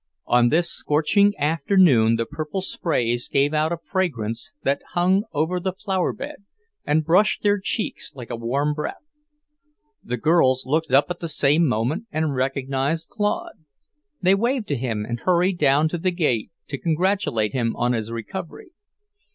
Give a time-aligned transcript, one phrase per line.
[0.25, 5.73] On this scorching afternoon the purple sprays gave out a fragrance that hung over the
[5.73, 6.37] flower bed
[6.85, 9.21] and brushed their cheeks like a warm breath.
[10.03, 13.59] The girls looked up at the same moment and recognized Claude.
[14.19, 18.11] They waved to him and hurried down to the gate to congratulate him on his
[18.11, 18.71] recovery.